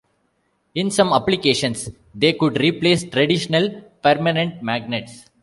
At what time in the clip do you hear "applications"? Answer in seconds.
1.13-1.91